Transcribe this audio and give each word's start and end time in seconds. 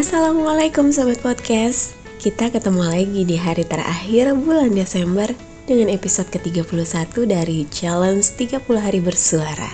Assalamualaikum 0.00 0.88
Sobat 0.96 1.20
Podcast. 1.20 1.92
Kita 2.24 2.48
ketemu 2.48 2.88
lagi 2.88 3.20
di 3.20 3.36
hari 3.36 3.68
terakhir 3.68 4.32
bulan 4.32 4.72
Desember 4.72 5.28
Dengan 5.68 5.92
episode 5.92 6.24
ke-31 6.32 7.12
dari 7.28 7.68
Challenge 7.68 8.24
30 8.24 8.64
Hari 8.64 8.96
Bersuara. 9.04 9.68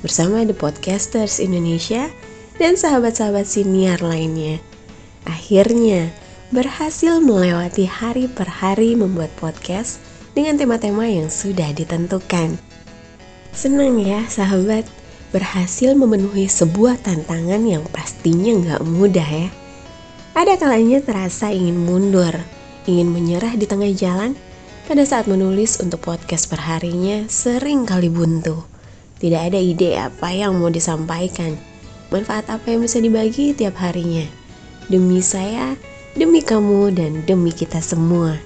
Bersama 0.00 0.40
The 0.48 0.56
Podcasters 0.56 1.36
Indonesia 1.36 2.08
dan 2.56 2.80
sahabat-sahabat 2.80 3.44
senior 3.44 4.00
lainnya. 4.00 4.56
Akhirnya 5.28 6.08
berhasil 6.48 7.20
melewati 7.20 7.84
hari 7.84 8.32
per 8.32 8.48
hari 8.48 8.96
membuat 8.96 9.36
podcast 9.36 10.00
Dengan 10.32 10.56
tema-tema 10.56 11.04
yang 11.04 11.28
sudah 11.28 11.76
ditentukan. 11.76 12.56
Senang 13.52 14.00
ya 14.00 14.24
sahabat 14.32 14.88
berhasil 15.32 15.96
memenuhi 15.96 16.46
sebuah 16.46 17.00
tantangan 17.00 17.64
yang 17.64 17.82
pastinya 17.88 18.52
nggak 18.52 18.82
mudah 18.84 19.24
ya. 19.24 19.48
Ada 20.36 20.60
kalanya 20.60 21.00
terasa 21.00 21.48
ingin 21.48 21.80
mundur, 21.80 22.36
ingin 22.84 23.08
menyerah 23.08 23.56
di 23.56 23.64
tengah 23.64 23.90
jalan. 23.96 24.36
Pada 24.82 25.08
saat 25.08 25.24
menulis 25.24 25.80
untuk 25.80 26.04
podcast 26.04 26.52
perharinya 26.52 27.24
sering 27.32 27.88
kali 27.88 28.12
buntu. 28.12 28.60
Tidak 29.16 29.40
ada 29.40 29.56
ide 29.56 29.96
apa 29.96 30.34
yang 30.34 30.58
mau 30.58 30.68
disampaikan, 30.68 31.56
manfaat 32.12 32.50
apa 32.50 32.66
yang 32.68 32.84
bisa 32.84 32.98
dibagi 32.98 33.56
tiap 33.56 33.78
harinya. 33.78 34.26
Demi 34.90 35.22
saya, 35.22 35.78
demi 36.18 36.42
kamu, 36.42 36.92
dan 36.92 37.12
demi 37.24 37.54
kita 37.54 37.78
semua. 37.78 38.36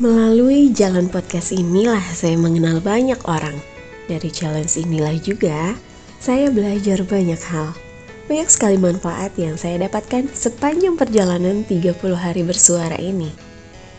Melalui 0.00 0.72
jalan 0.74 1.06
podcast 1.06 1.54
inilah 1.54 2.02
saya 2.16 2.34
mengenal 2.40 2.80
banyak 2.80 3.20
orang 3.28 3.73
dari 4.06 4.28
challenge 4.28 4.76
inilah 4.80 5.16
juga, 5.20 5.76
saya 6.20 6.48
belajar 6.48 7.04
banyak 7.04 7.40
hal. 7.52 7.76
Banyak 8.24 8.48
sekali 8.48 8.80
manfaat 8.80 9.36
yang 9.36 9.60
saya 9.60 9.84
dapatkan 9.84 10.32
sepanjang 10.32 10.96
perjalanan 10.96 11.60
30 11.68 11.92
hari 12.16 12.40
bersuara 12.40 12.96
ini. 12.96 13.28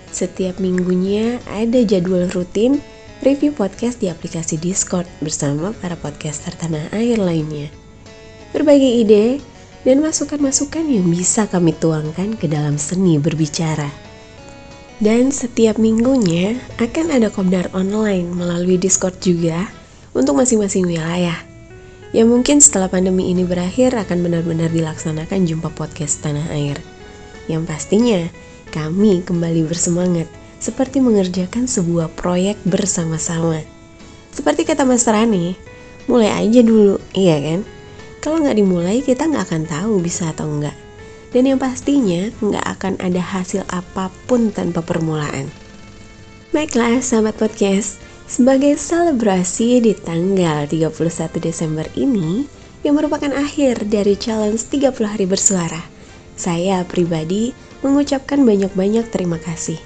Setiap 0.10 0.58
minggunya 0.58 1.38
ada 1.46 1.86
jadwal 1.86 2.26
rutin 2.34 2.82
review 3.22 3.54
podcast 3.54 4.02
di 4.02 4.10
aplikasi 4.10 4.58
Discord 4.58 5.06
bersama 5.22 5.78
para 5.78 5.94
podcaster 5.94 6.58
tanah 6.58 6.90
air 6.98 7.22
lainnya. 7.22 7.70
Berbagi 8.50 9.06
ide 9.06 9.38
dan 9.86 10.02
masukan-masukan 10.02 10.90
yang 10.90 11.06
bisa 11.14 11.46
kami 11.46 11.78
tuangkan 11.78 12.34
ke 12.34 12.50
dalam 12.50 12.82
seni 12.82 13.22
berbicara. 13.22 13.94
Dan 14.98 15.30
setiap 15.30 15.78
minggunya 15.78 16.58
akan 16.82 17.14
ada 17.14 17.30
kopdar 17.30 17.70
online 17.76 18.32
melalui 18.32 18.80
Discord 18.80 19.20
juga 19.22 19.68
untuk 20.16 20.40
masing-masing 20.40 20.88
wilayah. 20.88 21.36
Ya 22.16 22.24
mungkin 22.24 22.64
setelah 22.64 22.88
pandemi 22.88 23.28
ini 23.28 23.44
berakhir 23.44 23.92
akan 23.92 24.24
benar-benar 24.24 24.72
dilaksanakan 24.72 25.44
jumpa 25.44 25.68
podcast 25.76 26.24
tanah 26.24 26.48
air. 26.56 26.80
Yang 27.52 27.68
pastinya 27.68 28.24
kami 28.72 29.20
kembali 29.22 29.68
bersemangat 29.68 30.32
seperti 30.64 31.04
mengerjakan 31.04 31.68
sebuah 31.68 32.16
proyek 32.16 32.56
bersama-sama. 32.64 33.60
Seperti 34.32 34.64
kata 34.64 34.88
Mas 34.88 35.04
Rani, 35.04 35.60
mulai 36.08 36.32
aja 36.32 36.64
dulu, 36.64 36.98
iya 37.12 37.36
kan? 37.44 37.68
Kalau 38.24 38.42
nggak 38.42 38.58
dimulai 38.58 39.04
kita 39.04 39.28
nggak 39.28 39.52
akan 39.52 39.64
tahu 39.68 39.94
bisa 40.00 40.32
atau 40.32 40.48
enggak. 40.48 40.74
Dan 41.36 41.52
yang 41.52 41.60
pastinya 41.60 42.32
nggak 42.40 42.66
akan 42.80 42.94
ada 43.04 43.20
hasil 43.20 43.68
apa 43.68 44.08
pun 44.24 44.56
tanpa 44.56 44.80
permulaan. 44.80 45.52
Baiklah 46.56 47.04
sahabat 47.04 47.36
podcast, 47.36 48.00
sebagai 48.26 48.78
selebrasi 48.78 49.82
di 49.82 49.94
tanggal 49.94 50.66
31 50.66 50.92
Desember 51.42 51.86
ini, 51.94 52.46
yang 52.86 52.98
merupakan 52.98 53.34
akhir 53.34 53.90
dari 53.90 54.14
challenge 54.14 54.70
30 54.70 54.94
hari 55.10 55.26
bersuara, 55.26 55.82
saya 56.38 56.86
pribadi 56.86 57.56
mengucapkan 57.82 58.46
banyak-banyak 58.46 59.10
terima 59.10 59.42
kasih 59.42 59.78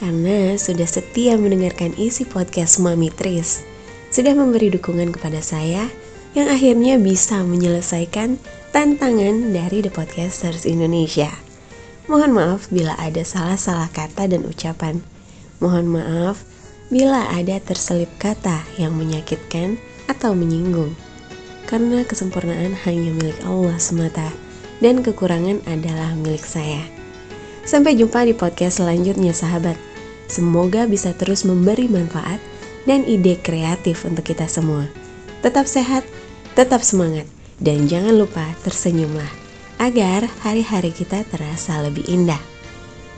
karena 0.00 0.56
sudah 0.56 0.88
setia 0.88 1.36
mendengarkan 1.36 1.92
isi 2.00 2.24
podcast 2.24 2.80
Mami 2.80 3.12
Tris. 3.12 3.60
Sudah 4.08 4.32
memberi 4.32 4.72
dukungan 4.72 5.12
kepada 5.12 5.44
saya 5.44 5.86
yang 6.32 6.48
akhirnya 6.48 6.96
bisa 6.96 7.44
menyelesaikan 7.44 8.40
tantangan 8.72 9.52
dari 9.52 9.84
The 9.84 9.92
Podcasters 9.92 10.64
Indonesia. 10.64 11.30
Mohon 12.08 12.32
maaf 12.34 12.60
bila 12.72 12.96
ada 12.98 13.22
salah-salah 13.22 13.92
kata 13.92 14.26
dan 14.26 14.42
ucapan. 14.48 15.04
Mohon 15.62 16.00
maaf 16.00 16.42
bila 16.90 17.30
ada 17.30 17.62
terselip 17.62 18.10
kata 18.18 18.66
yang 18.74 18.98
menyakitkan 18.98 19.78
atau 20.10 20.34
menyinggung. 20.34 20.92
Karena 21.70 22.02
kesempurnaan 22.02 22.74
hanya 22.82 23.10
milik 23.14 23.38
Allah 23.46 23.78
semata 23.78 24.26
dan 24.82 25.06
kekurangan 25.06 25.62
adalah 25.70 26.18
milik 26.18 26.42
saya. 26.42 26.82
Sampai 27.62 27.94
jumpa 27.94 28.26
di 28.26 28.34
podcast 28.34 28.82
selanjutnya 28.82 29.30
sahabat. 29.30 29.78
Semoga 30.26 30.90
bisa 30.90 31.14
terus 31.14 31.46
memberi 31.46 31.86
manfaat 31.86 32.42
dan 32.90 33.06
ide 33.06 33.38
kreatif 33.38 34.02
untuk 34.02 34.26
kita 34.26 34.50
semua. 34.50 34.90
Tetap 35.46 35.70
sehat, 35.70 36.02
tetap 36.58 36.82
semangat, 36.82 37.30
dan 37.62 37.86
jangan 37.86 38.18
lupa 38.18 38.42
tersenyumlah 38.66 39.30
agar 39.78 40.26
hari-hari 40.42 40.90
kita 40.90 41.22
terasa 41.30 41.78
lebih 41.86 42.02
indah. 42.10 42.40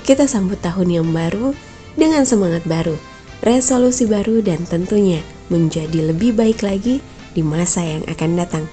Kita 0.04 0.28
sambut 0.28 0.60
tahun 0.60 0.92
yang 0.92 1.08
baru 1.08 1.56
dengan 1.96 2.28
semangat 2.28 2.64
baru 2.68 3.11
resolusi 3.42 4.06
baru 4.06 4.40
dan 4.40 4.62
tentunya 4.64 5.20
menjadi 5.50 6.14
lebih 6.14 6.32
baik 6.38 6.62
lagi 6.62 7.02
di 7.34 7.42
masa 7.42 7.82
yang 7.82 8.06
akan 8.08 8.38
datang. 8.38 8.64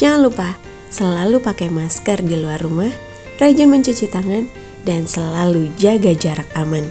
Jangan 0.00 0.20
lupa 0.26 0.48
selalu 0.88 1.38
pakai 1.38 1.68
masker 1.68 2.24
di 2.24 2.36
luar 2.40 2.58
rumah, 2.60 2.90
rajin 3.38 3.68
mencuci 3.68 4.08
tangan, 4.08 4.48
dan 4.82 5.06
selalu 5.06 5.70
jaga 5.78 6.10
jarak 6.16 6.48
aman. 6.58 6.88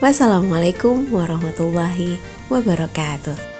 Wassalamualaikum 0.00 1.10
warahmatullahi 1.12 2.16
wabarakatuh. 2.48 3.53